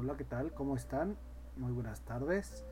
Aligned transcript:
Hola, 0.00 0.16
¿qué 0.16 0.22
tal? 0.22 0.54
¿Cómo 0.54 0.76
están? 0.76 1.16
Muy 1.56 1.72
buenas 1.72 2.02
tardes. 2.02 2.64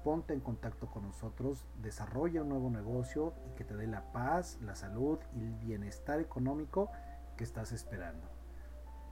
ponte 0.03 0.34
en 0.34 0.41
contacto 0.41 0.88
con 0.88 1.03
nosotros, 1.03 1.66
desarrolla 1.81 2.41
un 2.41 2.49
nuevo 2.49 2.70
negocio 2.70 3.34
y 3.48 3.55
que 3.55 3.63
te 3.63 3.75
dé 3.75 3.88
la 3.88 4.11
paz, 4.11 4.59
la 4.61 4.75
salud 4.75 5.17
y 5.35 5.41
el 5.41 5.53
bienestar 5.53 6.20
económico 6.20 6.91
que 7.38 7.44
estás 7.44 7.71
esperando. 7.71 8.27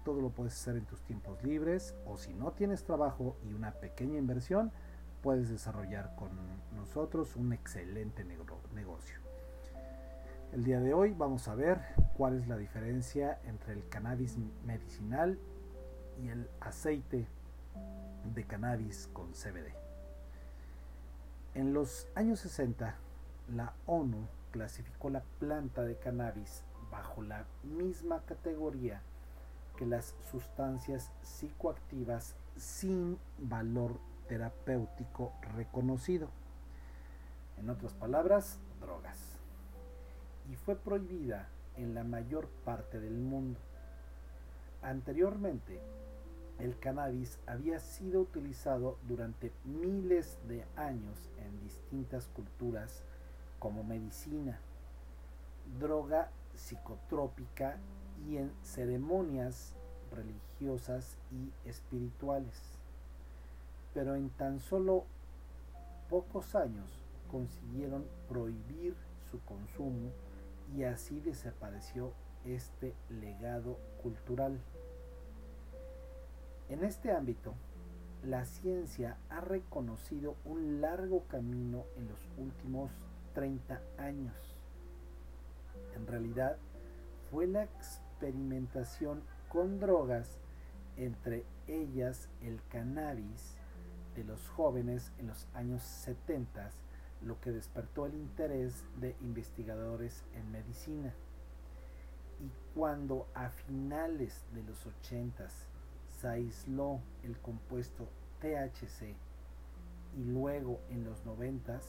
Todo 0.04 0.22
lo 0.22 0.30
puedes 0.30 0.54
hacer 0.54 0.76
en 0.78 0.86
tus 0.86 1.02
tiempos 1.02 1.44
libres 1.44 1.96
o 2.06 2.18
si 2.18 2.34
no 2.34 2.52
tienes 2.52 2.84
trabajo 2.84 3.38
y 3.44 3.54
una 3.54 3.72
pequeña 3.72 4.18
inversión, 4.18 4.72
puedes 5.22 5.50
desarrollar 5.50 6.16
con 6.16 6.32
nosotros 6.76 7.36
un 7.36 7.54
excelente 7.54 8.24
negocio. 8.24 9.20
El 10.52 10.66
día 10.66 10.82
de 10.82 10.94
hoy 10.94 11.14
vamos 11.14 11.48
a 11.48 11.56
ver 11.56 11.80
cuál 12.18 12.38
es 12.38 12.48
la 12.48 12.58
diferencia 12.58 13.40
entre 13.46 13.74
el 13.74 13.88
cannabis 13.88 14.38
medicinal 14.66 15.40
y 16.22 16.28
el 16.28 16.50
aceite 16.60 17.28
de 18.34 18.44
cannabis 18.46 19.10
con 19.14 19.32
CBD. 19.32 19.91
En 21.54 21.74
los 21.74 22.08
años 22.16 22.40
60, 22.40 22.96
la 23.54 23.74
ONU 23.86 24.26
clasificó 24.52 25.10
la 25.10 25.22
planta 25.40 25.84
de 25.84 25.98
cannabis 25.98 26.64
bajo 26.90 27.22
la 27.24 27.46
misma 27.64 28.22
categoría 28.22 29.02
que 29.78 29.86
las 29.86 30.16
sustancias 30.32 31.12
psicoactivas 31.22 32.36
sin 32.56 33.18
valor 33.38 34.00
terapéutico 34.30 35.34
reconocido. 35.56 36.30
En 37.58 37.70
otras 37.70 37.94
palabras, 37.96 38.58
drogas. 38.80 39.18
Y 40.50 40.56
fue 40.56 40.78
prohibida 40.78 41.50
en 41.76 41.94
la 41.94 42.06
mayor 42.06 42.48
parte 42.64 43.02
del 43.02 43.18
mundo. 43.18 43.60
Anteriormente, 44.82 45.82
el 46.60 46.78
cannabis 46.80 47.40
había 47.48 47.80
sido 47.80 48.22
utilizado 48.22 48.98
durante 49.08 49.52
miles 49.66 50.38
de 50.48 50.66
años 50.76 51.18
en 51.38 51.60
distintas 51.62 52.28
culturas 52.28 53.04
como 53.60 53.84
medicina, 53.84 54.60
droga 55.80 56.30
psicotrópica 56.56 57.78
y 58.28 58.38
en 58.38 58.52
ceremonias 58.64 59.76
religiosas 60.12 61.18
y 61.32 61.70
espirituales. 61.70 62.60
Pero 63.94 64.16
en 64.16 64.30
tan 64.30 64.60
solo 64.60 65.06
pocos 66.10 66.56
años 66.56 66.90
consiguieron 67.30 68.06
prohibir 68.28 68.96
su 69.32 69.40
consumo 69.46 70.12
y 70.76 70.84
así 70.84 71.20
desapareció 71.22 72.14
este 72.46 72.94
legado 73.10 73.78
cultural. 74.02 74.60
En 76.72 76.86
este 76.86 77.12
ámbito, 77.12 77.54
la 78.24 78.46
ciencia 78.46 79.18
ha 79.30 79.42
reconocido 79.42 80.38
un 80.46 80.80
largo 80.80 81.26
camino 81.28 81.84
en 81.98 82.08
los 82.08 82.20
últimos 82.38 82.90
30 83.34 83.82
años. 83.98 84.34
En 85.98 86.08
realidad, 86.08 86.56
fue 87.30 87.46
la 87.46 87.64
experimentación 87.66 89.22
con 89.50 89.82
drogas, 89.82 90.40
entre 90.96 91.44
ellas 91.68 92.30
el 92.42 92.62
cannabis, 92.70 93.58
de 94.16 94.24
los 94.24 94.48
jóvenes 94.48 95.12
en 95.18 95.28
los 95.28 95.50
años 95.54 95.84
70, 95.84 96.70
lo 97.22 97.38
que 97.42 97.52
despertó 97.52 98.06
el 98.06 98.14
interés 98.14 98.86
de 98.96 99.18
investigadores 99.20 100.24
en 100.36 100.50
medicina. 100.54 101.14
Y 102.40 102.50
cuando 102.74 103.28
a 103.34 103.50
finales 103.50 104.46
de 104.54 104.64
los 104.64 104.86
80 104.86 105.50
se 106.22 106.28
aisló 106.28 107.00
el 107.24 107.36
compuesto 107.40 108.08
THC 108.42 109.16
y 110.16 110.24
luego 110.24 110.80
en 110.92 111.04
los 111.04 111.26
90 111.26 111.80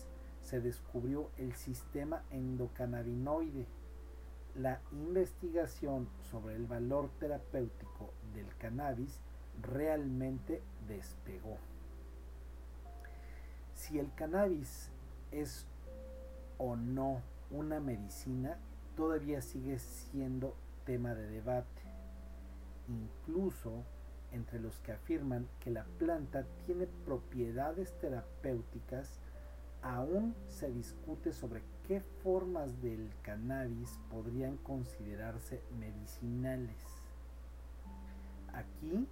se 0.40 0.60
descubrió 0.60 1.28
el 1.36 1.54
sistema 1.54 2.22
endocannabinoide. 2.30 3.66
La 4.54 4.80
investigación 4.90 6.08
sobre 6.30 6.56
el 6.56 6.66
valor 6.66 7.10
terapéutico 7.20 8.14
del 8.34 8.46
cannabis 8.56 9.20
realmente 9.60 10.62
despegó. 10.88 11.58
Si 13.74 13.98
el 13.98 14.14
cannabis 14.14 14.90
es 15.30 15.66
o 16.56 16.76
no 16.76 17.20
una 17.50 17.80
medicina, 17.80 18.56
todavía 18.96 19.42
sigue 19.42 19.78
siendo 19.78 20.54
tema 20.86 21.14
de 21.14 21.26
debate. 21.26 21.82
Incluso 22.88 23.84
entre 24.32 24.60
los 24.60 24.78
que 24.80 24.92
afirman 24.92 25.48
que 25.60 25.70
la 25.70 25.84
planta 25.98 26.44
tiene 26.64 26.86
propiedades 27.04 27.92
terapéuticas, 28.00 29.18
aún 29.82 30.34
se 30.48 30.70
discute 30.70 31.32
sobre 31.32 31.62
qué 31.86 32.00
formas 32.22 32.80
del 32.80 33.10
cannabis 33.22 33.98
podrían 34.10 34.56
considerarse 34.58 35.62
medicinales. 35.78 36.76
Aquí 38.52 39.06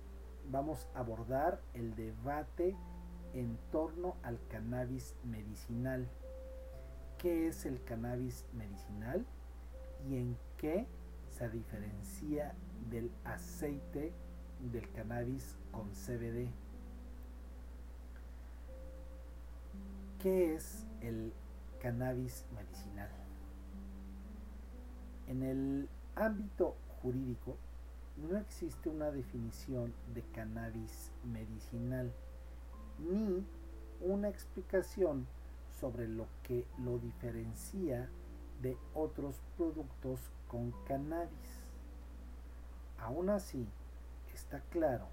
vamos 0.51 0.87
a 0.95 1.01
abordar 1.01 1.61
el 1.75 1.95
debate 1.97 2.77
en 3.35 3.59
torno 3.71 4.17
al 4.23 4.39
cannabis 4.49 5.15
medicinal. 5.25 6.09
¿Qué 7.19 7.49
es 7.49 7.67
el 7.67 7.83
cannabis 7.85 8.47
medicinal 8.55 9.27
y 10.09 10.17
en 10.17 10.37
qué 10.57 10.87
se 11.31 11.49
diferencia 11.49 12.55
del 12.91 13.11
aceite 13.25 14.13
del 14.73 14.91
cannabis 14.93 15.57
con 15.71 15.89
CBD. 15.91 16.49
¿Qué 20.21 20.55
es 20.55 20.87
el 21.01 21.33
cannabis 21.81 22.45
medicinal? 22.55 23.11
En 25.27 25.43
el 25.43 25.89
ámbito 26.15 26.77
jurídico 27.01 27.57
no 28.17 28.37
existe 28.37 28.91
una 28.91 29.11
definición 29.11 29.95
de 30.15 30.23
cannabis 30.35 31.11
medicinal 31.25 32.13
ni 32.99 33.47
una 34.01 34.29
explicación 34.29 35.27
sobre 35.81 36.09
lo 36.09 36.27
que 36.43 36.67
lo 36.79 36.99
diferencia 36.99 38.11
de 38.61 38.77
otros 38.95 39.41
productos 39.57 40.21
con 40.49 40.73
cannabis. 40.87 41.71
Aún 42.99 43.31
así, 43.31 43.67
está 44.41 44.61
claro 44.71 45.07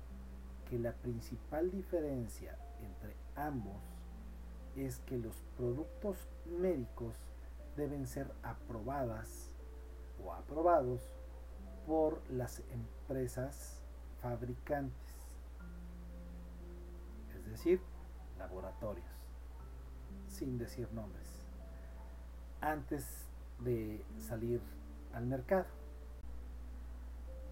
que 0.69 0.79
la 0.79 0.93
principal 0.93 1.69
diferencia 1.69 2.57
entre 2.81 3.13
ambos 3.35 3.75
es 4.75 4.99
que 4.99 5.17
los 5.17 5.35
productos 5.57 6.17
médicos 6.45 7.15
deben 7.75 8.07
ser 8.07 8.31
aprobadas 8.41 9.51
o 10.23 10.33
aprobados 10.33 11.01
por 11.85 12.21
las 12.31 12.61
empresas 12.71 13.81
fabricantes, 14.21 15.13
es 17.35 17.45
decir, 17.51 17.81
laboratorios, 18.39 19.05
sin 20.27 20.57
decir 20.57 20.91
nombres, 20.93 21.27
antes 22.61 23.27
de 23.59 24.03
salir 24.19 24.61
al 25.13 25.25
mercado. 25.25 25.65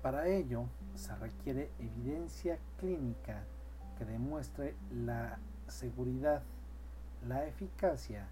Para 0.06 0.28
ello 0.28 0.66
se 0.94 1.16
requiere 1.16 1.72
evidencia 1.80 2.60
clínica 2.78 3.42
que 3.98 4.06
demuestre 4.06 4.76
la 4.92 5.40
seguridad, 5.68 6.44
la 7.28 7.48
eficacia 7.48 8.28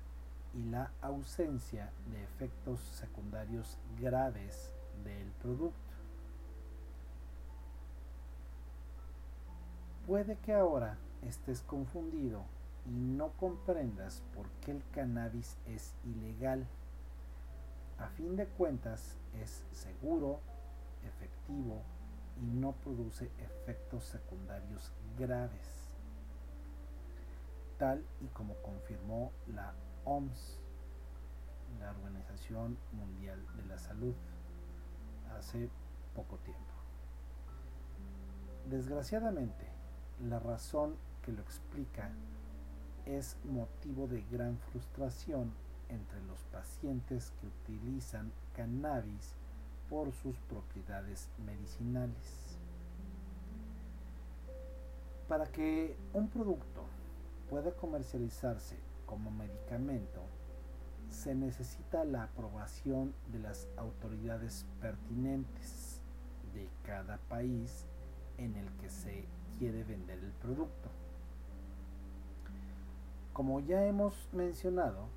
y 0.54 0.70
la 0.70 0.92
ausencia 1.02 1.92
de 2.12 2.24
efectos 2.24 2.80
secundarios 2.80 3.80
graves 4.00 4.72
del 5.04 5.32
producto. 5.42 5.96
Puede 10.06 10.36
que 10.46 10.54
ahora 10.54 11.00
estés 11.24 11.64
confundido 11.64 12.44
y 12.86 12.92
no 12.92 13.30
comprendas 13.30 14.22
por 14.36 14.48
qué 14.62 14.74
el 14.74 14.84
cannabis 14.92 15.58
es 15.66 15.96
ilegal. 16.04 16.68
A 17.98 18.10
fin 18.10 18.36
de 18.36 18.46
cuentas, 18.46 19.18
es 19.42 19.64
seguro, 19.72 20.40
efectivo 21.06 21.82
y 22.42 22.46
no 22.46 22.74
produce 22.74 23.30
efectos 23.40 24.04
secundarios 24.06 24.92
graves, 25.18 25.92
tal 27.78 28.04
y 28.22 28.28
como 28.28 28.56
confirmó 28.62 29.32
la 29.48 29.74
OMS, 30.06 30.60
la 31.80 31.92
Organización 31.92 32.78
Mundial 32.94 33.40
de 33.56 33.66
la 33.66 33.78
Salud, 33.78 34.14
hace 35.38 35.70
poco 36.16 36.38
tiempo. 36.38 36.62
Desgraciadamente, 38.70 39.68
la 40.22 40.40
razón 40.40 40.96
que 41.24 41.32
lo 41.32 41.42
explica 41.42 42.12
es 43.06 43.38
motivo 43.44 44.08
de 44.08 44.22
gran 44.32 44.58
frustración 44.72 45.52
entre 45.90 46.22
los 46.24 46.44
pacientes 46.46 47.34
que 47.40 47.48
utilizan 47.48 48.32
cannabis 48.56 49.36
por 49.90 50.12
sus 50.12 50.38
propiedades 50.50 51.30
medicinales. 51.46 52.58
Para 55.28 55.46
que 55.46 55.96
un 56.14 56.28
producto 56.30 56.84
pueda 57.50 57.72
comercializarse 57.72 58.78
como 59.06 59.32
medicamento, 59.32 60.22
se 61.10 61.36
necesita 61.36 62.04
la 62.06 62.24
aprobación 62.24 63.14
de 63.32 63.40
las 63.40 63.68
autoridades 63.78 64.66
pertinentes 64.82 66.02
de 66.54 66.70
cada 66.84 67.18
país 67.30 67.86
en 68.38 68.56
el 68.56 68.70
que 68.78 68.90
se 68.90 69.26
quiere 69.58 69.84
vender 69.84 70.20
el 70.20 70.32
producto. 70.32 70.90
Como 73.32 73.60
ya 73.60 73.86
hemos 73.86 74.28
mencionado, 74.34 75.08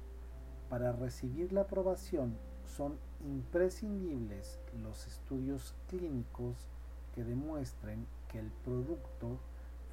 para 0.68 0.92
recibir 0.92 1.52
la 1.52 1.62
aprobación 1.62 2.36
son 2.66 2.98
imprescindibles 3.24 4.58
los 4.82 5.06
estudios 5.06 5.74
clínicos 5.88 6.56
que 7.14 7.24
demuestren 7.24 8.06
que 8.28 8.38
el 8.38 8.50
producto 8.64 9.38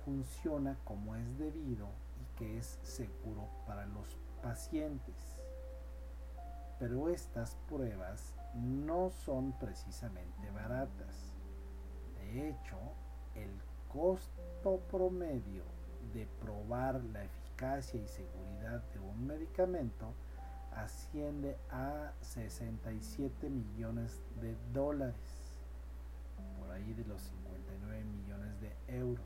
funciona 0.04 0.78
como 0.84 1.16
es 1.16 1.38
debido 1.38 1.88
y 2.22 2.38
que 2.38 2.58
es 2.58 2.80
seguro 2.84 3.48
para 3.66 3.86
los 3.86 4.18
pacientes. 4.42 5.16
Pero 6.80 7.10
estas 7.10 7.56
pruebas 7.70 8.34
no 8.56 9.10
son 9.10 9.54
precisamente 9.54 10.52
baratas. 10.52 11.34
De 12.18 12.50
hecho, 12.50 12.78
el 13.36 13.50
costo 13.92 14.80
promedio 14.92 15.64
de 16.14 16.28
probar 16.42 17.02
la 17.06 17.24
eficacia 17.24 18.02
y 18.02 18.08
seguridad 18.08 18.84
de 18.94 19.00
un 19.00 19.26
medicamento 19.26 20.14
asciende 20.78 21.58
a 21.70 22.12
67 22.22 23.50
millones 23.50 24.22
de 24.42 24.56
dólares, 24.74 25.16
por 26.60 26.72
ahí 26.72 26.94
de 26.94 27.06
los 27.06 27.22
59 27.22 28.04
millones 28.04 28.62
de 28.62 28.98
euros. 28.98 29.26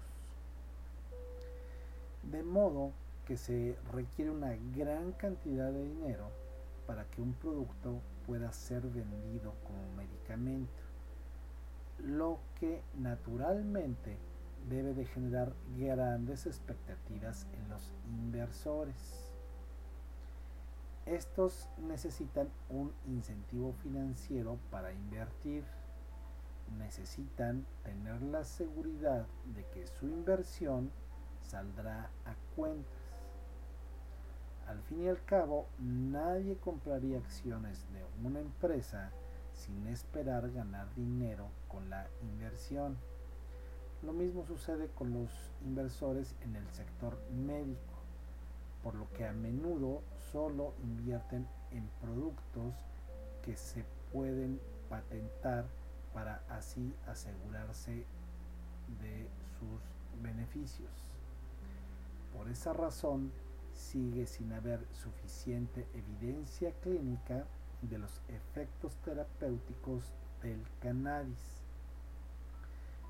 De 2.24 2.44
modo 2.44 2.92
que 3.26 3.38
se 3.38 3.78
requiere 3.92 4.32
una 4.32 4.56
gran 4.76 5.12
cantidad 5.14 5.72
de 5.72 5.84
dinero 5.84 6.30
para 6.86 7.06
que 7.06 7.22
un 7.22 7.34
producto 7.34 8.00
pueda 8.26 8.52
ser 8.52 8.82
vendido 8.82 9.54
como 9.66 9.96
medicamento, 9.96 10.84
lo 12.00 12.40
que 12.60 12.82
naturalmente 12.98 14.18
debe 14.70 14.94
de 14.94 15.06
generar 15.06 15.54
grandes 15.78 16.46
expectativas 16.46 17.48
en 17.54 17.70
los 17.70 17.94
inversores. 18.06 19.27
Estos 21.10 21.70
necesitan 21.78 22.50
un 22.70 22.92
incentivo 23.06 23.72
financiero 23.82 24.58
para 24.70 24.92
invertir. 24.92 25.64
Necesitan 26.78 27.66
tener 27.86 28.22
la 28.24 28.44
seguridad 28.44 29.26
de 29.56 29.64
que 29.68 29.88
su 29.88 30.06
inversión 30.06 30.92
saldrá 31.42 32.10
a 32.26 32.36
cuentas. 32.58 32.92
Al 34.68 34.82
fin 34.82 35.04
y 35.04 35.08
al 35.08 35.24
cabo, 35.24 35.68
nadie 35.80 36.58
compraría 36.58 37.20
acciones 37.20 37.86
de 37.94 38.04
una 38.28 38.42
empresa 38.42 39.12
sin 39.54 39.88
esperar 39.88 40.52
ganar 40.52 40.94
dinero 40.94 41.48
con 41.70 41.90
la 41.90 42.06
inversión. 42.22 42.98
Lo 44.04 44.12
mismo 44.12 44.46
sucede 44.46 44.90
con 44.90 45.14
los 45.14 45.30
inversores 45.66 46.36
en 46.42 46.58
el 46.58 46.68
sector 46.72 47.18
médico, 47.32 47.94
por 48.84 48.94
lo 48.96 49.10
que 49.14 49.26
a 49.26 49.32
menudo 49.32 50.02
solo 50.32 50.74
invierten 50.84 51.48
en 51.72 51.88
productos 52.02 52.74
que 53.44 53.56
se 53.56 53.84
pueden 54.12 54.60
patentar 54.90 55.66
para 56.14 56.42
así 56.50 56.94
asegurarse 57.08 58.06
de 59.02 59.28
sus 59.60 60.22
beneficios. 60.22 60.92
Por 62.36 62.50
esa 62.50 62.74
razón, 62.74 63.32
sigue 63.74 64.26
sin 64.26 64.54
haber 64.54 64.86
suficiente 64.92 65.88
evidencia 65.94 66.72
clínica 66.82 67.46
de 67.82 68.00
los 68.00 68.22
efectos 68.28 68.96
terapéuticos 68.98 70.14
del 70.42 70.62
cannabis 70.80 71.58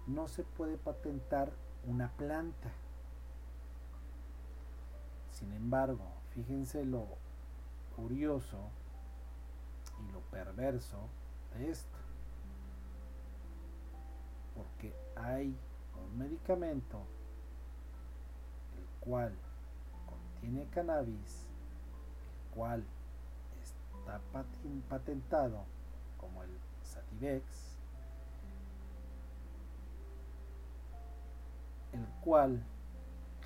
no 0.07 0.27
se 0.27 0.43
puede 0.43 0.77
patentar 0.77 1.51
una 1.85 2.09
planta. 2.13 2.71
Sin 5.37 5.53
embargo, 5.53 6.03
fíjense 6.31 6.83
lo 6.83 7.05
curioso 7.95 8.57
y 10.01 10.11
lo 10.11 10.19
perverso 10.31 10.97
de 11.53 11.69
esto. 11.69 11.99
Porque 14.55 14.95
hay 15.15 15.55
un 15.95 16.17
medicamento 16.17 17.03
el 18.79 18.99
cual 18.99 19.31
contiene 20.07 20.65
cannabis, 20.71 21.45
el 22.31 22.55
cual 22.55 22.83
está 23.61 24.19
patentado 24.89 25.65
como 26.17 26.41
el 26.41 26.49
Sativex, 26.81 27.77
el 31.93 32.07
cual 32.23 32.63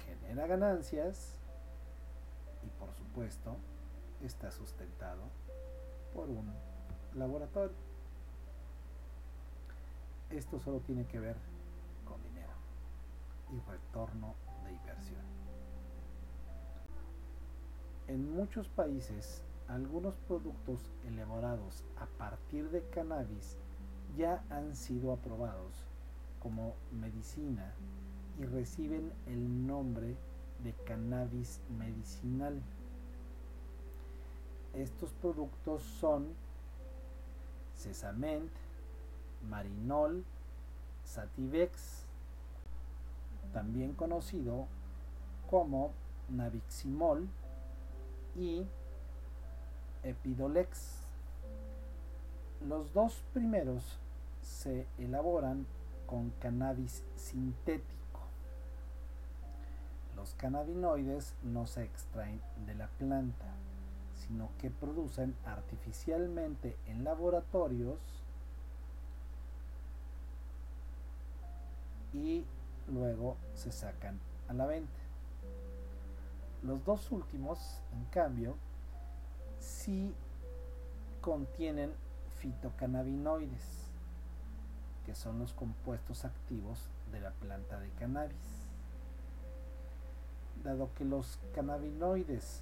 genera 0.05 0.47
ganancias 0.47 1.40
y 2.63 2.69
por 2.79 2.93
supuesto 2.93 3.57
está 4.21 4.51
sustentado 4.51 5.21
por 6.13 6.29
un 6.29 6.51
laboratorio. 7.15 7.75
Esto 10.29 10.59
solo 10.59 10.79
tiene 10.79 11.05
que 11.07 11.19
ver 11.19 11.35
con 12.05 12.21
dinero 12.23 12.53
y 13.51 13.59
retorno 13.69 14.35
de 14.63 14.71
inversión. 14.71 15.21
En 18.07 18.33
muchos 18.33 18.67
países, 18.69 19.43
algunos 19.67 20.15
productos 20.27 20.91
elaborados 21.05 21.83
a 21.97 22.05
partir 22.17 22.69
de 22.69 22.83
cannabis 22.89 23.57
ya 24.17 24.43
han 24.49 24.75
sido 24.75 25.13
aprobados 25.13 25.85
como 26.39 26.75
medicina 26.91 27.73
y 28.37 28.43
reciben 28.43 29.13
el 29.27 29.65
nombre 29.65 30.17
de 30.63 30.73
cannabis 30.85 31.59
medicinal. 31.77 32.61
Estos 34.73 35.11
productos 35.13 35.81
son 35.81 36.27
Cesament, 37.75 38.51
Marinol, 39.49 40.23
Sativex, 41.03 42.05
también 43.53 43.93
conocido 43.93 44.67
como 45.49 45.91
Naviximol 46.29 47.27
y 48.35 48.65
Epidolex. 50.03 51.01
Los 52.67 52.93
dos 52.93 53.23
primeros 53.33 53.99
se 54.41 54.87
elaboran 54.97 55.65
con 56.05 56.29
cannabis 56.39 57.03
sintético 57.15 58.00
los 60.21 60.35
cannabinoides 60.35 61.33
no 61.41 61.65
se 61.65 61.83
extraen 61.83 62.39
de 62.67 62.75
la 62.75 62.87
planta, 62.99 63.47
sino 64.13 64.51
que 64.59 64.69
producen 64.69 65.35
artificialmente 65.47 66.77
en 66.85 67.03
laboratorios 67.03 67.97
y 72.13 72.45
luego 72.87 73.35
se 73.55 73.71
sacan 73.71 74.19
a 74.47 74.53
la 74.53 74.67
venta. 74.67 75.01
Los 76.61 76.85
dos 76.85 77.11
últimos, 77.11 77.81
en 77.91 78.05
cambio, 78.11 78.55
sí 79.59 80.13
contienen 81.19 81.91
fitocannabinoides, 82.37 83.87
que 85.03 85.15
son 85.15 85.39
los 85.39 85.53
compuestos 85.53 86.25
activos 86.25 86.77
de 87.11 87.21
la 87.21 87.31
planta 87.31 87.79
de 87.79 87.89
cannabis. 87.93 88.60
Dado 90.63 90.89
que 90.95 91.05
los 91.05 91.39
cannabinoides 91.53 92.61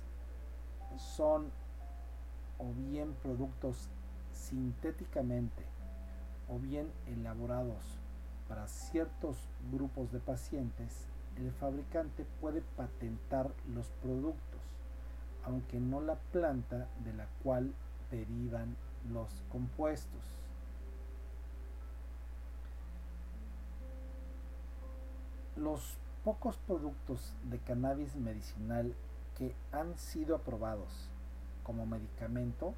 son 0.97 1.51
o 2.57 2.65
bien 2.73 3.13
productos 3.21 3.89
sintéticamente 4.33 5.63
o 6.49 6.59
bien 6.59 6.91
elaborados 7.07 7.99
para 8.49 8.67
ciertos 8.67 9.37
grupos 9.71 10.11
de 10.11 10.19
pacientes, 10.19 11.05
el 11.37 11.51
fabricante 11.51 12.25
puede 12.41 12.61
patentar 12.75 13.51
los 13.73 13.87
productos, 14.01 14.59
aunque 15.45 15.79
no 15.79 16.01
la 16.01 16.15
planta 16.15 16.87
de 17.05 17.13
la 17.13 17.27
cual 17.43 17.71
derivan 18.09 18.75
los 19.13 19.29
compuestos. 19.51 20.23
Los 25.55 25.97
pocos 26.23 26.57
productos 26.57 27.33
de 27.43 27.59
cannabis 27.59 28.15
medicinal 28.15 28.93
que 29.37 29.55
han 29.71 29.97
sido 29.97 30.35
aprobados 30.35 31.09
como 31.63 31.85
medicamento 31.85 32.73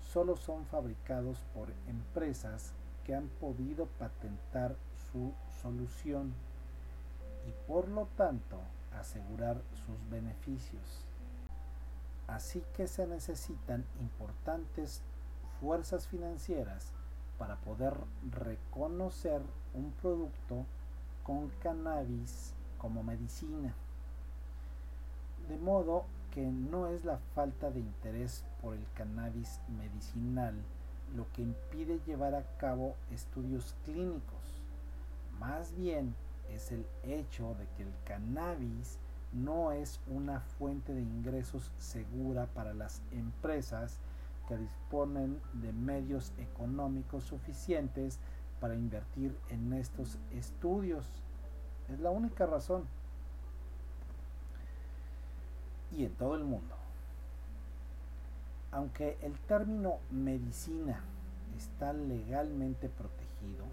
solo 0.00 0.36
son 0.36 0.64
fabricados 0.66 1.38
por 1.54 1.72
empresas 1.86 2.72
que 3.04 3.14
han 3.14 3.28
podido 3.28 3.86
patentar 3.86 4.76
su 5.12 5.32
solución 5.62 6.32
y 7.46 7.52
por 7.66 7.88
lo 7.88 8.06
tanto 8.16 8.58
asegurar 8.98 9.62
sus 9.86 10.10
beneficios. 10.10 11.04
Así 12.26 12.62
que 12.74 12.86
se 12.86 13.06
necesitan 13.06 13.84
importantes 14.00 15.02
fuerzas 15.60 16.06
financieras 16.08 16.92
para 17.38 17.56
poder 17.56 17.94
reconocer 18.30 19.42
un 19.74 19.92
producto 19.92 20.66
con 21.28 21.50
cannabis 21.62 22.54
como 22.78 23.02
medicina. 23.02 23.74
De 25.46 25.58
modo 25.58 26.06
que 26.32 26.40
no 26.46 26.86
es 26.86 27.04
la 27.04 27.18
falta 27.34 27.70
de 27.70 27.80
interés 27.80 28.46
por 28.62 28.72
el 28.72 28.86
cannabis 28.94 29.60
medicinal 29.78 30.54
lo 31.14 31.30
que 31.32 31.42
impide 31.42 32.00
llevar 32.06 32.34
a 32.34 32.44
cabo 32.56 32.94
estudios 33.10 33.74
clínicos. 33.84 34.62
Más 35.38 35.76
bien 35.76 36.14
es 36.50 36.72
el 36.72 36.86
hecho 37.02 37.54
de 37.58 37.66
que 37.76 37.82
el 37.82 37.92
cannabis 38.06 38.98
no 39.34 39.72
es 39.72 40.00
una 40.06 40.40
fuente 40.40 40.94
de 40.94 41.02
ingresos 41.02 41.70
segura 41.76 42.46
para 42.46 42.72
las 42.72 43.02
empresas 43.10 43.98
que 44.48 44.56
disponen 44.56 45.38
de 45.52 45.74
medios 45.74 46.32
económicos 46.38 47.24
suficientes 47.24 48.18
para 48.60 48.74
invertir 48.74 49.36
en 49.50 49.72
estos 49.72 50.18
estudios. 50.32 51.06
Es 51.88 52.00
la 52.00 52.10
única 52.10 52.46
razón. 52.46 52.84
Y 55.96 56.04
en 56.04 56.12
todo 56.14 56.34
el 56.34 56.44
mundo. 56.44 56.74
Aunque 58.70 59.16
el 59.22 59.38
término 59.40 59.98
medicina 60.10 61.00
está 61.56 61.92
legalmente 61.92 62.88
protegido, 62.88 63.64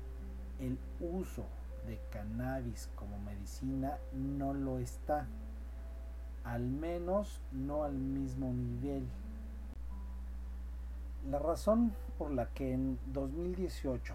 el 0.60 0.78
uso 1.02 1.44
de 1.86 2.00
cannabis 2.12 2.90
como 2.96 3.20
medicina 3.20 3.98
no 4.14 4.54
lo 4.54 4.80
está, 4.80 5.28
al 6.44 6.62
menos 6.62 7.42
no 7.52 7.84
al 7.84 7.94
mismo 7.94 8.54
nivel. 8.54 9.06
La 11.30 11.40
razón 11.40 11.92
por 12.18 12.32
la 12.32 12.48
que 12.50 12.72
en 12.72 12.98
2018 13.08 14.14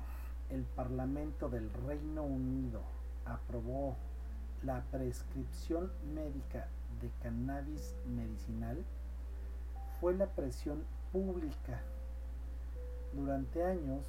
el 0.51 0.65
Parlamento 0.65 1.49
del 1.49 1.71
Reino 1.87 2.23
Unido 2.23 2.83
aprobó 3.25 3.97
la 4.63 4.83
prescripción 4.91 5.91
médica 6.15 6.69
de 7.01 7.11
cannabis 7.23 7.95
medicinal 8.07 8.85
fue 10.01 10.15
la 10.15 10.27
presión 10.27 10.85
pública. 11.13 11.81
Durante 13.13 13.65
años 13.65 14.05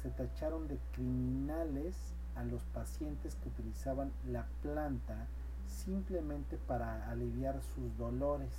se 0.00 0.10
tacharon 0.10 0.68
de 0.68 0.78
criminales 0.92 1.96
a 2.36 2.44
los 2.44 2.62
pacientes 2.66 3.34
que 3.36 3.48
utilizaban 3.48 4.12
la 4.26 4.46
planta 4.62 5.26
simplemente 5.66 6.58
para 6.58 7.10
aliviar 7.10 7.60
sus 7.74 7.96
dolores. 7.98 8.52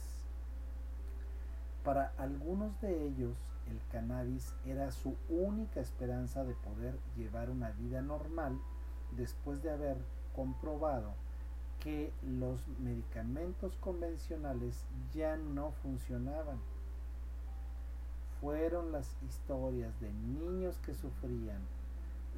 Para 1.84 2.13
algunos 2.18 2.80
de 2.82 3.08
ellos 3.08 3.36
el 3.70 3.79
cannabis 3.91 4.53
era 4.65 4.91
su 4.91 5.15
única 5.29 5.79
esperanza 5.79 6.43
de 6.43 6.53
poder 6.55 6.98
llevar 7.15 7.50
una 7.50 7.72
vida 7.72 8.01
normal 8.01 8.60
después 9.12 9.62
de 9.63 9.72
haber 9.72 9.98
comprobado 10.36 11.13
que 11.79 12.12
los 12.22 12.67
medicamentos 12.79 13.75
convencionales 13.77 14.86
ya 15.13 15.36
no 15.38 15.72
funcionaban. 15.84 16.60
Fueron 18.39 18.91
las 18.91 19.15
historias 19.24 20.00
de 20.00 20.12
niños 20.12 20.77
que 20.79 20.93
sufrían 20.93 21.62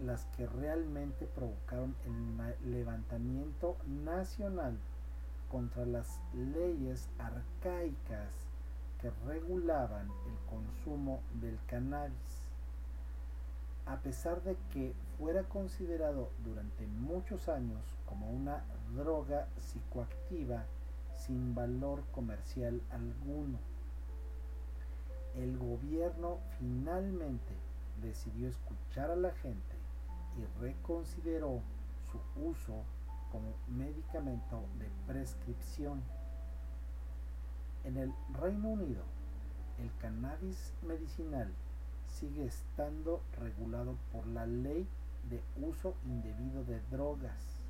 las 0.03 0.25
que 0.38 0.46
realmente 0.46 1.25
provocaron 1.25 1.96
el 2.05 2.72
levantamiento 2.72 3.77
nacional 4.03 4.77
contra 5.50 5.86
las 5.86 6.20
leyes 6.34 7.08
arcaicas 7.17 8.44
regulaban 9.25 10.07
el 10.27 10.38
consumo 10.50 11.21
del 11.41 11.57
cannabis. 11.67 12.45
A 13.85 13.97
pesar 13.97 14.41
de 14.43 14.57
que 14.71 14.93
fuera 15.17 15.43
considerado 15.43 16.29
durante 16.43 16.88
muchos 16.88 17.47
años 17.50 17.83
como 18.05 18.29
una 18.29 18.63
droga 18.95 19.47
psicoactiva 19.59 20.65
sin 21.13 21.53
valor 21.53 22.03
comercial 22.12 22.81
alguno, 22.91 23.59
el 25.35 25.57
gobierno 25.57 26.39
finalmente 26.57 27.53
decidió 28.01 28.47
escuchar 28.47 29.12
a 29.12 29.15
la 29.15 29.31
gente 29.31 29.75
y 30.38 30.62
reconsideró 30.62 31.62
su 32.12 32.19
uso 32.41 32.83
como 33.31 33.53
medicamento 33.67 34.63
de 34.79 34.89
prescripción. 35.07 36.01
En 37.86 37.98
el 37.98 38.12
Reino 38.34 38.70
Unido, 38.70 39.04
el 39.77 39.96
cannabis 40.00 40.74
medicinal 40.82 41.54
sigue 42.08 42.46
estando 42.46 43.22
regulado 43.39 43.96
por 44.12 44.25
la 44.25 44.48
ley 44.48 44.88
de 45.30 45.39
uso 45.63 45.94
indebido 46.04 46.63
de 46.63 46.82
drogas. 46.89 47.62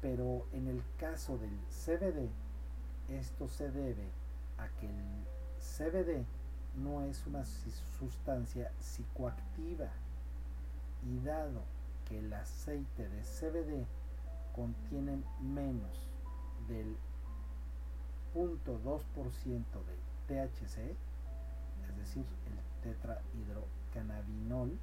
Pero 0.00 0.46
en 0.52 0.68
el 0.68 0.82
caso 0.98 1.36
del 1.36 1.58
CBD, 1.68 2.30
esto 3.08 3.48
se 3.48 3.72
debe 3.72 4.08
a 4.58 4.68
que 4.78 4.86
el 4.86 5.24
CBD 5.58 6.24
no 6.76 7.02
es 7.02 7.26
una 7.26 7.44
sustancia 7.98 8.70
psicoactiva 8.78 9.88
y 11.04 11.18
dado 11.24 11.62
que 12.08 12.20
el 12.20 12.32
aceite 12.32 13.08
de 13.08 13.22
CBD 13.22 13.84
contiene 14.54 15.22
menos 15.40 16.08
del 16.68 16.96
0.2% 18.34 19.64
de 19.84 19.96
THC, 20.26 20.96
es 21.88 21.96
decir, 21.96 22.24
el 22.46 22.58
tetrahidrocannabinol, 22.82 24.78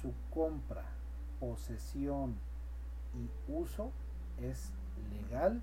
su 0.00 0.12
compra, 0.32 0.84
posesión 1.38 2.36
y 3.14 3.30
uso 3.52 3.90
es 4.40 4.72
legal 5.10 5.62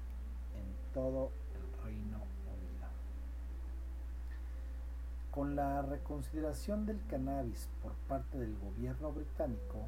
en 0.56 0.94
todo 0.94 1.32
el 1.54 1.84
Reino 1.84 2.18
Unido. 2.18 2.88
Con 5.32 5.56
la 5.56 5.82
reconsideración 5.84 6.86
del 6.86 7.00
cannabis 7.08 7.70
por 7.84 7.94
parte 8.08 8.38
del 8.40 8.58
gobierno 8.58 9.12
británico, 9.12 9.88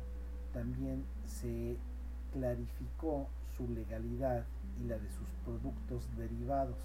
también 0.54 1.06
se 1.26 1.78
clarificó 2.32 3.28
su 3.56 3.68
legalidad 3.68 4.46
y 4.80 4.86
la 4.86 4.98
de 4.98 5.10
sus 5.10 5.30
productos 5.46 6.04
derivados 6.18 6.78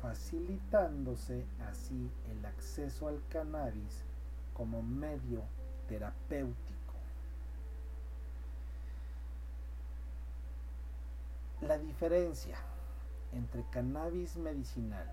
facilitándose 0.00 1.46
así 1.66 2.10
el 2.30 2.44
acceso 2.44 3.08
al 3.08 3.22
cannabis 3.30 4.04
como 4.52 4.82
medio 4.82 5.42
terapéutico. 5.88 6.94
La 11.62 11.78
diferencia 11.78 12.58
entre 13.32 13.64
cannabis 13.70 14.36
medicinal 14.36 15.10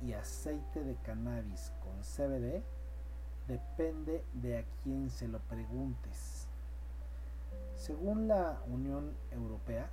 y 0.00 0.12
aceite 0.12 0.84
de 0.84 0.94
cannabis 0.96 1.72
con 1.82 2.00
CBD 2.02 2.62
depende 3.48 4.24
de 4.34 4.58
a 4.58 4.64
quién 4.84 5.10
se 5.10 5.26
lo 5.26 5.40
preguntes. 5.40 6.46
Según 7.74 8.28
la 8.28 8.60
Unión 8.68 9.12
Europea, 9.32 9.88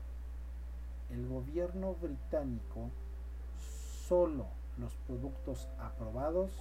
el 1.10 1.28
gobierno 1.28 1.94
británico 1.96 2.90
solo 4.08 4.46
los 4.78 4.94
productos 5.08 5.68
aprobados 5.80 6.52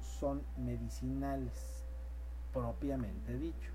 son 0.00 0.42
medicinales, 0.56 1.84
propiamente 2.52 3.36
dicho, 3.38 3.70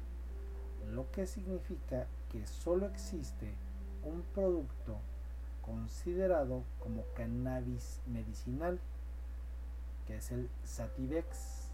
lo 0.91 1.09
que 1.11 1.25
significa 1.25 2.07
que 2.31 2.45
solo 2.45 2.85
existe 2.85 3.53
un 4.03 4.21
producto 4.33 4.97
considerado 5.65 6.63
como 6.79 7.03
cannabis 7.15 8.01
medicinal, 8.05 8.79
que 10.05 10.17
es 10.17 10.31
el 10.31 10.49
Sativex. 10.63 11.71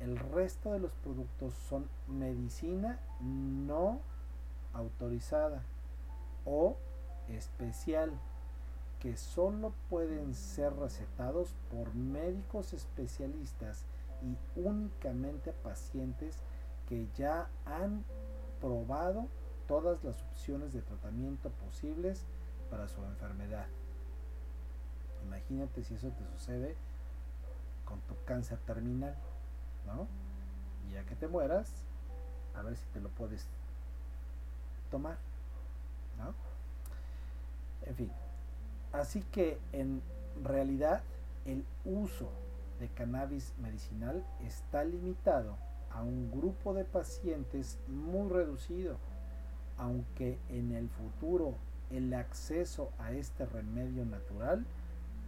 El 0.00 0.18
resto 0.18 0.72
de 0.72 0.78
los 0.78 0.92
productos 0.92 1.54
son 1.54 1.88
medicina 2.06 3.00
no 3.20 4.00
autorizada 4.72 5.62
o 6.44 6.76
especial 7.28 8.12
que 9.00 9.16
solo 9.16 9.72
pueden 9.90 10.34
ser 10.34 10.74
recetados 10.74 11.54
por 11.70 11.94
médicos 11.94 12.72
especialistas 12.72 13.84
y 14.22 14.36
únicamente 14.58 15.52
pacientes 15.52 16.38
que 16.88 17.06
ya 17.16 17.48
han 17.64 18.04
probado 18.60 19.26
todas 19.68 20.02
las 20.04 20.22
opciones 20.22 20.72
de 20.72 20.82
tratamiento 20.82 21.50
posibles 21.50 22.24
para 22.70 22.88
su 22.88 23.02
enfermedad. 23.04 23.66
Imagínate 25.26 25.82
si 25.82 25.94
eso 25.94 26.08
te 26.10 26.24
sucede 26.38 26.76
con 27.84 28.00
tu 28.02 28.14
cáncer 28.24 28.58
terminal, 28.60 29.14
¿no? 29.86 30.06
Y 30.88 30.94
ya 30.94 31.04
que 31.04 31.16
te 31.16 31.28
mueras, 31.28 31.70
a 32.54 32.62
ver 32.62 32.76
si 32.76 32.84
te 32.92 33.00
lo 33.00 33.08
puedes 33.10 33.46
tomar, 34.90 35.18
¿no? 36.18 36.34
En 37.84 37.94
fin, 37.94 38.10
así 38.92 39.22
que 39.32 39.58
en 39.72 40.02
realidad 40.42 41.02
el 41.44 41.64
uso 41.84 42.30
de 42.80 42.88
cannabis 42.88 43.54
medicinal 43.58 44.24
está 44.44 44.84
limitado 44.84 45.56
a 45.90 46.02
un 46.02 46.30
grupo 46.30 46.74
de 46.74 46.84
pacientes 46.84 47.78
muy 47.88 48.28
reducido, 48.28 48.96
aunque 49.78 50.38
en 50.48 50.72
el 50.72 50.88
futuro 50.88 51.54
el 51.90 52.12
acceso 52.14 52.90
a 52.98 53.12
este 53.12 53.46
remedio 53.46 54.04
natural 54.04 54.66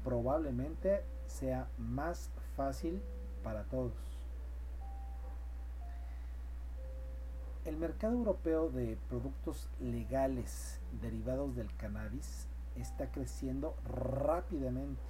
probablemente 0.05 1.03
sea 1.27 1.69
más 1.79 2.31
fácil 2.57 3.01
para 3.43 3.65
todos. 3.65 3.93
El 7.69 7.77
mercado 7.77 8.15
europeo 8.15 8.71
de 8.71 8.97
productos 9.11 9.69
legales 9.79 10.81
derivados 11.03 11.55
del 11.55 11.71
cannabis 11.77 12.49
está 12.77 13.11
creciendo 13.13 13.75
rápidamente. 13.85 15.03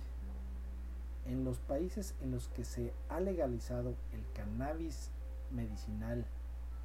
En 1.25 1.45
los 1.45 1.61
países 1.61 2.17
en 2.21 2.33
los 2.33 2.49
que 2.49 2.65
se 2.65 2.93
ha 3.11 3.21
legalizado 3.21 3.95
el 4.13 4.25
cannabis 4.33 5.13
medicinal, 5.53 6.27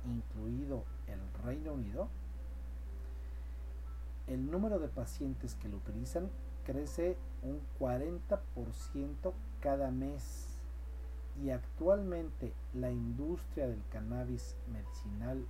incluido 0.06 0.84
el 1.08 1.20
Reino 1.44 1.74
Unido, 1.74 2.08
el 4.28 4.52
número 4.52 4.78
de 4.78 4.90
pacientes 4.90 5.56
que 5.56 5.70
lo 5.70 5.78
utilizan 5.78 6.30
crece 6.68 7.18
un 7.42 7.60
40% 7.80 9.34
cada 9.60 9.90
mes 9.90 10.54
y 11.44 11.50
actualmente 11.50 12.54
la 12.76 12.92
industria 12.92 13.68
del 13.68 13.82
cannabis 13.90 14.56
medicinal 14.72 15.44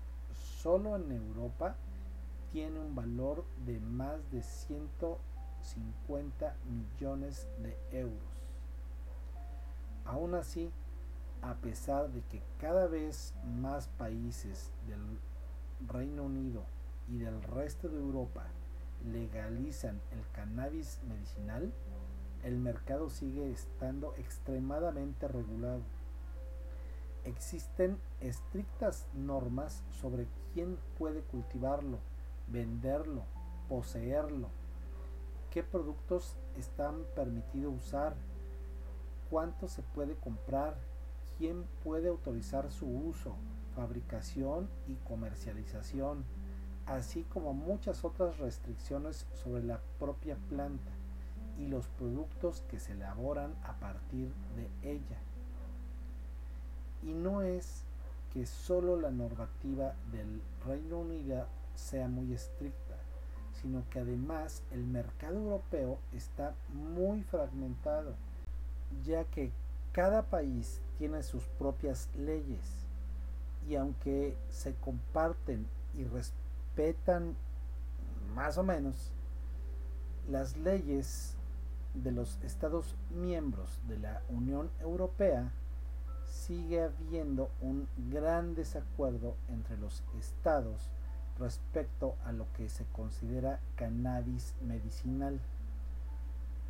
solo 0.63 0.96
en 0.96 1.12
Europa 1.12 1.75
tiene 2.53 2.79
un 2.79 2.96
valor 2.96 3.43
de 3.65 3.82
más 3.82 4.32
de 4.32 4.41
150 4.41 6.55
millones 6.70 7.50
de 7.62 7.77
euros. 7.91 8.24
Aún 10.05 10.36
así, 10.36 10.72
a 11.41 11.55
pesar 11.55 12.12
de 12.12 12.22
que 12.22 12.41
cada 12.60 12.88
vez 12.88 13.34
más 13.43 13.89
países 13.89 14.72
del 14.88 15.01
Reino 15.89 16.24
Unido 16.24 16.63
y 17.10 17.17
del 17.17 17.43
resto 17.43 17.89
de 17.89 17.99
Europa 17.99 18.45
legalizan 19.12 19.99
el 20.12 20.26
cannabis 20.32 21.02
medicinal, 21.10 21.73
el 22.43 22.58
mercado 22.58 23.10
sigue 23.10 23.52
estando 23.52 24.15
extremadamente 24.15 25.28
regulado. 25.28 25.82
Existen 27.25 27.97
estrictas 28.21 29.07
normas 29.13 29.83
sobre 29.89 30.27
quién 30.53 30.77
puede 30.97 31.21
cultivarlo, 31.21 31.99
venderlo, 32.47 33.23
poseerlo, 33.69 34.49
qué 35.49 35.63
productos 35.63 36.36
están 36.57 37.03
permitidos 37.15 37.75
usar, 37.75 38.15
cuánto 39.29 39.67
se 39.67 39.81
puede 39.81 40.15
comprar, 40.15 40.75
quién 41.38 41.63
puede 41.83 42.09
autorizar 42.09 42.71
su 42.71 42.88
uso, 42.88 43.36
fabricación 43.75 44.69
y 44.88 44.95
comercialización 45.07 46.25
así 46.86 47.23
como 47.23 47.53
muchas 47.53 48.03
otras 48.03 48.38
restricciones 48.39 49.25
sobre 49.33 49.63
la 49.63 49.79
propia 49.99 50.36
planta 50.49 50.91
y 51.57 51.67
los 51.67 51.88
productos 51.88 52.62
que 52.69 52.79
se 52.79 52.93
elaboran 52.93 53.55
a 53.63 53.73
partir 53.79 54.33
de 54.55 54.69
ella. 54.89 55.17
Y 57.05 57.13
no 57.13 57.41
es 57.41 57.83
que 58.33 58.45
solo 58.45 58.99
la 58.99 59.11
normativa 59.11 59.93
del 60.11 60.41
Reino 60.65 60.99
Unido 60.99 61.45
sea 61.75 62.07
muy 62.07 62.33
estricta, 62.33 62.95
sino 63.61 63.83
que 63.89 63.99
además 63.99 64.63
el 64.71 64.83
mercado 64.83 65.35
europeo 65.35 65.99
está 66.13 66.55
muy 66.73 67.21
fragmentado, 67.23 68.15
ya 69.05 69.23
que 69.25 69.51
cada 69.91 70.23
país 70.23 70.81
tiene 70.97 71.21
sus 71.23 71.43
propias 71.59 72.09
leyes 72.15 72.83
y 73.69 73.75
aunque 73.75 74.35
se 74.49 74.73
comparten 74.75 75.67
y 75.93 76.03
respetan 76.05 77.35
más 78.35 78.57
o 78.57 78.63
menos 78.63 79.11
las 80.29 80.57
leyes 80.57 81.35
de 81.93 82.11
los 82.11 82.39
Estados 82.43 82.95
miembros 83.11 83.79
de 83.87 83.99
la 83.99 84.21
Unión 84.29 84.69
Europea, 84.81 85.51
sigue 86.34 86.82
habiendo 86.82 87.50
un 87.62 87.88
gran 88.12 88.56
desacuerdo 88.56 89.36
entre 89.50 89.78
los 89.78 90.04
estados 90.19 90.89
respecto 91.39 92.15
a 92.26 92.32
lo 92.32 92.46
que 92.54 92.69
se 92.69 92.86
considera 92.86 93.60
cannabis 93.76 94.54
medicinal. 94.62 95.39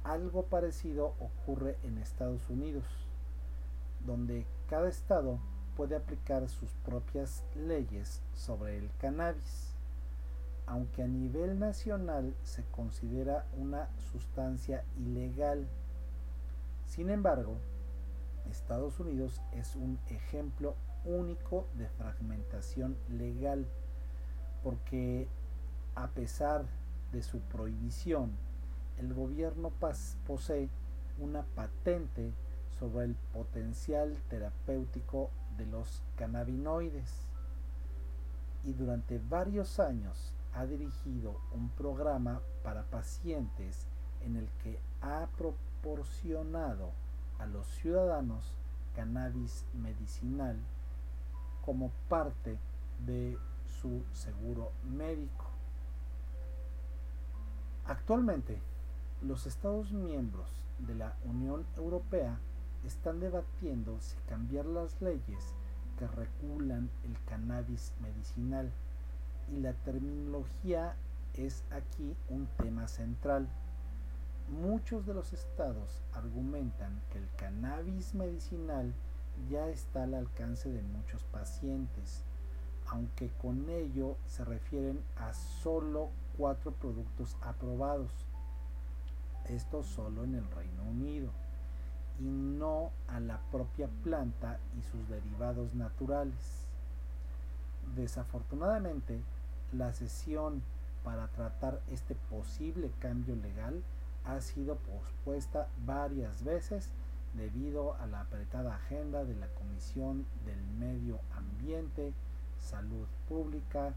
Algo 0.03 0.43
parecido 0.43 1.15
ocurre 1.19 1.77
en 1.83 1.97
Estados 1.97 2.49
Unidos, 2.49 2.85
donde 4.05 4.45
cada 4.69 4.89
estado 4.89 5.39
puede 5.77 5.95
aplicar 5.95 6.47
sus 6.49 6.69
propias 6.85 7.43
leyes 7.55 8.21
sobre 8.33 8.77
el 8.77 8.89
cannabis 8.99 9.73
aunque 10.65 11.03
a 11.03 11.07
nivel 11.07 11.59
nacional 11.59 12.33
se 12.43 12.63
considera 12.71 13.45
una 13.57 13.89
sustancia 14.11 14.83
ilegal. 14.97 15.67
Sin 16.87 17.09
embargo, 17.09 17.57
Estados 18.49 18.99
Unidos 18.99 19.41
es 19.51 19.75
un 19.75 19.99
ejemplo 20.07 20.75
único 21.05 21.67
de 21.77 21.87
fragmentación 21.89 22.97
legal, 23.09 23.67
porque 24.63 25.27
a 25.95 26.07
pesar 26.07 26.65
de 27.11 27.21
su 27.21 27.39
prohibición, 27.39 28.31
el 28.97 29.13
gobierno 29.13 29.71
posee 30.25 30.69
una 31.19 31.43
patente 31.43 32.33
sobre 32.79 33.05
el 33.05 33.15
potencial 33.33 34.17
terapéutico 34.29 35.29
de 35.57 35.65
los 35.65 36.01
cannabinoides 36.15 37.27
y 38.63 38.73
durante 38.73 39.19
varios 39.19 39.79
años 39.79 40.33
ha 40.53 40.65
dirigido 40.65 41.39
un 41.53 41.69
programa 41.69 42.41
para 42.63 42.83
pacientes 42.83 43.85
en 44.21 44.37
el 44.37 44.47
que 44.63 44.79
ha 45.01 45.27
proporcionado 45.37 46.91
a 47.39 47.45
los 47.45 47.67
ciudadanos 47.67 48.53
cannabis 48.95 49.65
medicinal 49.73 50.57
como 51.65 51.91
parte 52.09 52.57
de 53.05 53.37
su 53.81 54.03
seguro 54.13 54.71
médico. 54.83 55.45
Actualmente, 57.85 58.61
los 59.21 59.45
Estados 59.45 59.91
miembros 59.91 60.49
de 60.79 60.95
la 60.95 61.15
Unión 61.25 61.65
Europea 61.77 62.39
están 62.85 63.19
debatiendo 63.19 63.99
si 63.99 64.15
cambiar 64.27 64.65
las 64.65 65.01
leyes 65.01 65.53
que 65.97 66.07
regulan 66.07 66.89
el 67.03 67.17
cannabis 67.25 67.93
medicinal 68.01 68.71
y 69.51 69.59
la 69.59 69.73
terminología 69.73 70.95
es 71.35 71.63
aquí 71.71 72.15
un 72.29 72.47
tema 72.57 72.87
central. 72.87 73.47
Muchos 74.49 75.05
de 75.05 75.13
los 75.13 75.33
estados 75.33 76.03
argumentan 76.13 77.01
que 77.11 77.17
el 77.17 77.27
cannabis 77.37 78.13
medicinal 78.13 78.93
ya 79.49 79.67
está 79.67 80.03
al 80.03 80.13
alcance 80.13 80.69
de 80.69 80.81
muchos 80.81 81.23
pacientes, 81.25 82.23
aunque 82.87 83.29
con 83.41 83.69
ello 83.69 84.17
se 84.27 84.45
refieren 84.45 85.01
a 85.15 85.33
solo 85.33 86.09
cuatro 86.37 86.71
productos 86.71 87.35
aprobados, 87.41 88.11
esto 89.45 89.83
solo 89.83 90.23
en 90.23 90.35
el 90.35 90.49
Reino 90.51 90.83
Unido, 90.83 91.31
y 92.19 92.25
no 92.25 92.91
a 93.07 93.19
la 93.19 93.39
propia 93.51 93.87
planta 94.03 94.59
y 94.77 94.83
sus 94.83 95.09
derivados 95.09 95.73
naturales. 95.73 96.67
Desafortunadamente, 97.95 99.21
la 99.71 99.93
sesión 99.93 100.61
para 101.03 101.27
tratar 101.29 101.81
este 101.91 102.15
posible 102.29 102.91
cambio 102.99 103.35
legal 103.35 103.81
ha 104.25 104.39
sido 104.41 104.75
pospuesta 104.77 105.67
varias 105.85 106.43
veces 106.43 106.89
debido 107.33 107.95
a 107.95 108.05
la 108.05 108.21
apretada 108.21 108.75
agenda 108.75 109.23
de 109.25 109.35
la 109.35 109.47
Comisión 109.47 110.25
del 110.45 110.61
Medio 110.79 111.19
Ambiente, 111.35 112.13
Salud 112.59 113.07
Pública 113.27 113.93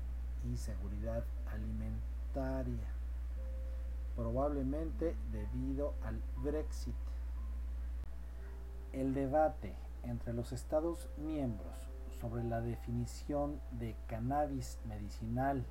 y 0.50 0.56
Seguridad 0.56 1.24
Alimentaria, 1.52 2.88
probablemente 4.16 5.14
debido 5.32 5.94
al 6.02 6.20
Brexit. 6.42 6.94
El 8.92 9.14
debate 9.14 9.74
entre 10.04 10.32
los 10.32 10.52
Estados 10.52 11.08
miembros 11.18 11.90
sobre 12.20 12.42
la 12.44 12.60
definición 12.60 13.60
de 13.72 13.94
cannabis 14.06 14.78
medicinal 14.86 15.64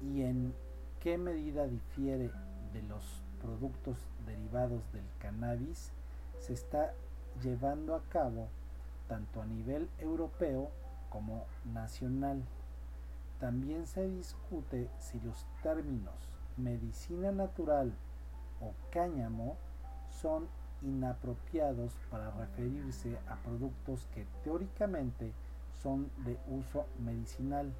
y 0.00 0.22
en 0.22 0.54
qué 1.00 1.18
medida 1.18 1.66
difiere 1.66 2.30
de 2.72 2.82
los 2.82 3.22
productos 3.40 3.96
derivados 4.26 4.80
del 4.92 5.04
cannabis 5.18 5.92
se 6.38 6.52
está 6.52 6.92
llevando 7.42 7.94
a 7.94 8.02
cabo 8.08 8.48
tanto 9.08 9.42
a 9.42 9.46
nivel 9.46 9.88
europeo 9.98 10.70
como 11.10 11.44
nacional. 11.72 12.42
También 13.40 13.86
se 13.86 14.08
discute 14.08 14.88
si 14.98 15.20
los 15.20 15.46
términos 15.62 16.14
medicina 16.56 17.32
natural 17.32 17.92
o 18.60 18.72
cáñamo 18.90 19.56
son 20.20 20.46
inapropiados 20.82 21.92
para 22.10 22.30
referirse 22.30 23.18
a 23.28 23.36
productos 23.36 24.06
que 24.14 24.26
teóricamente 24.44 25.32
son 25.82 26.10
de 26.24 26.38
uso 26.48 26.86
medicinal. 27.04 27.72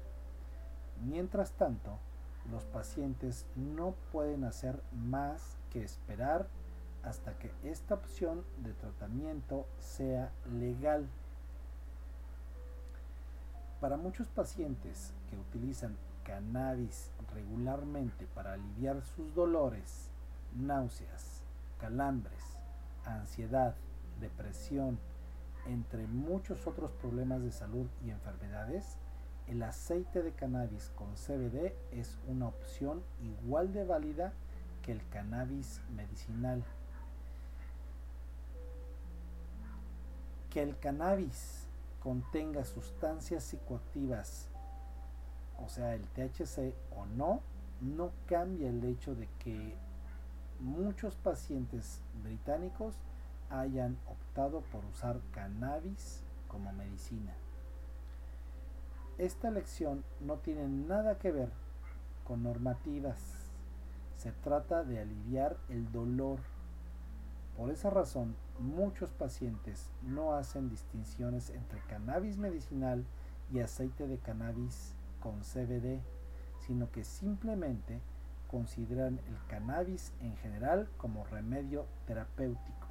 Mientras 1.05 1.51
tanto, 1.51 1.97
los 2.51 2.63
pacientes 2.65 3.45
no 3.55 3.95
pueden 4.11 4.43
hacer 4.43 4.81
más 4.91 5.57
que 5.71 5.83
esperar 5.83 6.47
hasta 7.03 7.37
que 7.37 7.51
esta 7.63 7.95
opción 7.95 8.43
de 8.63 8.73
tratamiento 8.73 9.65
sea 9.79 10.31
legal. 10.57 11.07
Para 13.81 13.97
muchos 13.97 14.27
pacientes 14.27 15.13
que 15.29 15.37
utilizan 15.37 15.97
cannabis 16.23 17.11
regularmente 17.33 18.25
para 18.33 18.53
aliviar 18.53 19.01
sus 19.03 19.33
dolores, 19.35 20.09
náuseas, 20.55 21.41
calambres, 21.79 22.57
ansiedad, 23.05 23.75
depresión, 24.21 24.99
entre 25.65 26.07
muchos 26.07 26.65
otros 26.67 26.91
problemas 26.91 27.41
de 27.41 27.51
salud 27.51 27.87
y 28.05 28.11
enfermedades, 28.11 28.97
el 29.47 29.61
aceite 29.63 30.21
de 30.21 30.31
cannabis 30.31 30.91
con 30.95 31.13
CBD 31.15 31.73
es 31.91 32.17
una 32.27 32.47
opción 32.47 33.03
igual 33.21 33.73
de 33.73 33.83
válida 33.83 34.33
que 34.81 34.91
el 34.91 35.07
cannabis 35.09 35.81
medicinal. 35.95 36.63
Que 40.49 40.61
el 40.61 40.77
cannabis 40.77 41.67
contenga 42.01 42.63
sustancias 42.63 43.43
psicoactivas, 43.43 44.47
o 45.63 45.69
sea, 45.69 45.95
el 45.95 46.03
THC 46.09 46.75
o 46.95 47.05
no, 47.05 47.41
no 47.81 48.11
cambia 48.27 48.69
el 48.69 48.83
hecho 48.83 49.15
de 49.15 49.27
que 49.39 49.75
muchos 50.59 51.15
pacientes 51.15 52.01
británicos 52.23 52.95
hayan 53.49 53.97
optado 54.07 54.61
por 54.71 54.85
usar 54.85 55.19
cannabis 55.31 56.21
como 56.47 56.71
medicina. 56.73 57.33
Esta 59.19 59.51
lección 59.51 60.03
no 60.21 60.37
tiene 60.37 60.67
nada 60.67 61.19
que 61.19 61.31
ver 61.31 61.49
con 62.23 62.41
normativas. 62.41 63.19
Se 64.17 64.31
trata 64.31 64.83
de 64.83 64.99
aliviar 64.99 65.55
el 65.69 65.91
dolor. 65.91 66.39
Por 67.55 67.69
esa 67.69 67.91
razón, 67.91 68.35
muchos 68.57 69.11
pacientes 69.11 69.91
no 70.01 70.33
hacen 70.33 70.69
distinciones 70.69 71.51
entre 71.51 71.79
cannabis 71.81 72.37
medicinal 72.37 73.05
y 73.51 73.59
aceite 73.59 74.07
de 74.07 74.17
cannabis 74.17 74.95
con 75.19 75.41
CBD, 75.41 75.99
sino 76.65 76.89
que 76.91 77.03
simplemente 77.03 78.01
consideran 78.49 79.19
el 79.27 79.37
cannabis 79.47 80.11
en 80.21 80.35
general 80.37 80.89
como 80.97 81.23
remedio 81.25 81.85
terapéutico. 82.07 82.87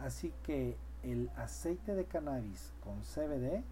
Así 0.00 0.32
que 0.42 0.76
el 1.04 1.30
aceite 1.36 1.94
de 1.94 2.04
cannabis 2.04 2.72
con 2.82 3.02
CBD 3.02 3.62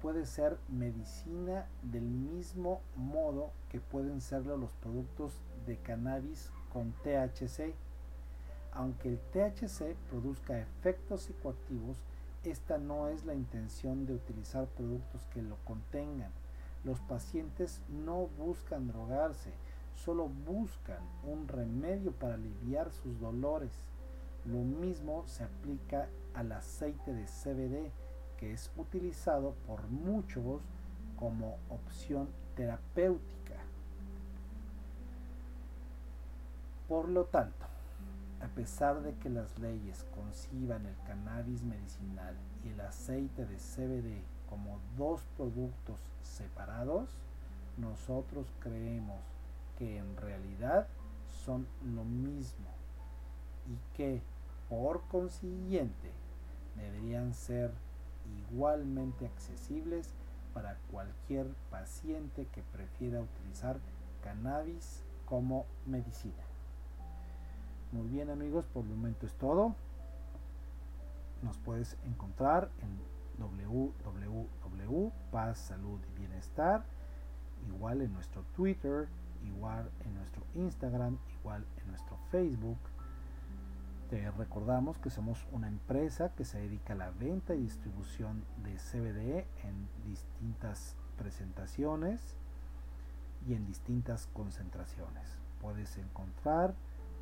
puede 0.00 0.26
ser 0.26 0.58
medicina 0.68 1.66
del 1.82 2.04
mismo 2.04 2.80
modo 2.96 3.50
que 3.68 3.80
pueden 3.80 4.20
serlo 4.20 4.56
los 4.56 4.72
productos 4.74 5.40
de 5.66 5.76
cannabis 5.78 6.50
con 6.72 6.92
THC. 7.02 7.74
Aunque 8.72 9.08
el 9.08 9.18
THC 9.18 9.96
produzca 10.08 10.58
efectos 10.58 11.22
psicoactivos, 11.22 11.98
esta 12.44 12.78
no 12.78 13.08
es 13.08 13.24
la 13.24 13.34
intención 13.34 14.06
de 14.06 14.14
utilizar 14.14 14.66
productos 14.66 15.26
que 15.32 15.42
lo 15.42 15.56
contengan. 15.64 16.30
Los 16.84 17.00
pacientes 17.00 17.80
no 17.88 18.28
buscan 18.38 18.86
drogarse, 18.86 19.50
solo 19.94 20.28
buscan 20.28 21.00
un 21.24 21.48
remedio 21.48 22.12
para 22.12 22.34
aliviar 22.34 22.92
sus 22.92 23.18
dolores. 23.18 23.72
Lo 24.44 24.58
mismo 24.58 25.26
se 25.26 25.42
aplica 25.42 26.08
al 26.34 26.52
aceite 26.52 27.12
de 27.12 27.26
CBD 27.26 27.90
que 28.38 28.52
es 28.52 28.70
utilizado 28.76 29.54
por 29.66 29.86
muchos 29.88 30.62
como 31.18 31.58
opción 31.68 32.28
terapéutica. 32.54 33.56
Por 36.88 37.08
lo 37.08 37.24
tanto, 37.24 37.66
a 38.40 38.46
pesar 38.46 39.02
de 39.02 39.14
que 39.16 39.28
las 39.28 39.58
leyes 39.58 40.06
conciban 40.14 40.86
el 40.86 40.96
cannabis 41.06 41.62
medicinal 41.62 42.36
y 42.64 42.68
el 42.70 42.80
aceite 42.80 43.44
de 43.44 43.56
CBD 43.56 44.22
como 44.48 44.78
dos 44.96 45.22
productos 45.36 46.00
separados, 46.22 47.10
nosotros 47.76 48.46
creemos 48.60 49.20
que 49.76 49.98
en 49.98 50.16
realidad 50.16 50.86
son 51.44 51.66
lo 51.94 52.04
mismo 52.04 52.66
y 53.66 53.96
que 53.96 54.22
por 54.68 55.02
consiguiente 55.02 56.10
deberían 56.76 57.34
ser 57.34 57.72
igualmente 58.36 59.26
accesibles 59.26 60.14
para 60.54 60.76
cualquier 60.90 61.46
paciente 61.70 62.46
que 62.52 62.62
prefiera 62.62 63.20
utilizar 63.20 63.78
cannabis 64.22 65.04
como 65.24 65.66
medicina. 65.86 66.42
Muy 67.92 68.08
bien 68.08 68.30
amigos, 68.30 68.66
por 68.66 68.84
el 68.84 68.90
momento 68.90 69.26
es 69.26 69.34
todo. 69.34 69.74
Nos 71.42 71.56
puedes 71.58 71.96
encontrar 72.04 72.70
en 72.80 72.98
www.paz, 74.58 75.58
salud 75.58 76.00
y 76.10 76.18
bienestar, 76.18 76.84
igual 77.68 78.02
en 78.02 78.12
nuestro 78.12 78.42
Twitter, 78.56 79.08
igual 79.44 79.90
en 80.04 80.14
nuestro 80.14 80.42
Instagram, 80.54 81.18
igual 81.40 81.64
en 81.80 81.88
nuestro 81.88 82.16
Facebook 82.30 82.78
te 84.08 84.30
recordamos 84.30 84.98
que 84.98 85.10
somos 85.10 85.46
una 85.52 85.68
empresa 85.68 86.32
que 86.34 86.44
se 86.44 86.58
dedica 86.58 86.94
a 86.94 86.96
la 86.96 87.10
venta 87.10 87.54
y 87.54 87.60
distribución 87.60 88.42
de 88.64 88.74
CBD 88.76 89.44
en 89.64 89.88
distintas 90.06 90.96
presentaciones 91.18 92.34
y 93.46 93.52
en 93.52 93.66
distintas 93.66 94.26
concentraciones. 94.28 95.36
Puedes 95.60 95.98
encontrar 95.98 96.74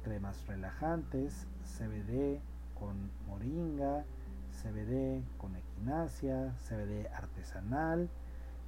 cremas 0.05 0.47
relajantes, 0.47 1.49
CBD 1.65 2.41
con 2.79 3.11
moringa, 3.27 4.05
CBD 4.53 5.25
con 5.39 5.57
equinacia, 5.57 6.55
CBD 6.69 7.09
artesanal 7.13 8.09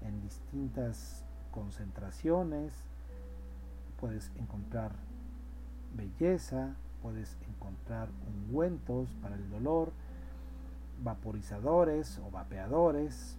en 0.03 0.21
distintas 0.23 1.25
concentraciones. 1.53 2.73
Puedes 4.01 4.33
encontrar 4.37 4.93
belleza, 5.95 6.75
puedes 7.03 7.37
encontrar 7.49 8.09
ungüentos 8.27 9.15
para 9.23 9.37
el 9.37 9.51
dolor, 9.51 9.93
vaporizadores 11.03 12.19
o 12.19 12.31
vapeadores, 12.31 13.37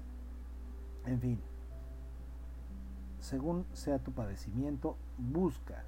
en 1.06 1.19
fin. 1.19 1.41
Según 3.19 3.65
sea 3.74 4.00
tu 4.00 4.12
padecimiento, 4.12 4.95
busca 5.17 5.84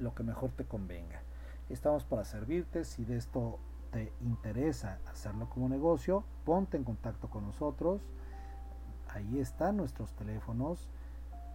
lo 0.00 0.14
que 0.14 0.22
mejor 0.22 0.50
te 0.50 0.64
convenga. 0.64 1.22
Estamos 1.68 2.04
para 2.04 2.24
servirte. 2.24 2.84
Si 2.84 3.04
de 3.04 3.16
esto 3.16 3.58
te 3.92 4.12
interesa 4.20 4.98
hacerlo 5.10 5.48
como 5.48 5.68
negocio, 5.68 6.24
ponte 6.44 6.76
en 6.76 6.84
contacto 6.84 7.30
con 7.30 7.46
nosotros. 7.46 8.02
Ahí 9.08 9.38
están 9.38 9.76
nuestros 9.76 10.12
teléfonos. 10.12 10.88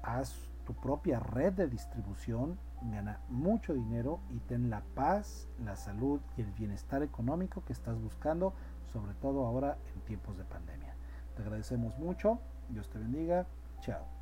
Haz 0.04 0.34
tu 0.66 0.74
propia 0.74 1.20
red 1.20 1.54
de 1.54 1.68
distribución 1.68 2.58
gana 2.82 3.20
mucho 3.30 3.74
dinero 3.74 4.20
y 4.30 4.40
ten 4.40 4.70
la 4.70 4.82
paz, 4.96 5.48
la 5.64 5.76
salud 5.76 6.20
y 6.38 6.42
el 6.42 6.52
bienestar 6.52 7.04
económico 7.04 7.64
que 7.66 7.74
estás 7.74 8.00
buscando, 8.00 8.54
sobre 8.92 9.14
todo 9.16 9.46
ahora 9.46 9.78
en 9.96 10.02
tiempos 10.02 10.38
de 10.38 10.44
pandemia. 10.44 10.96
Te 11.36 11.44
agradecemos 11.44 11.98
mucho, 11.98 12.40
Dios 12.70 12.90
te 12.90 13.00
bendiga, 13.00 13.46
chao. 13.82 14.17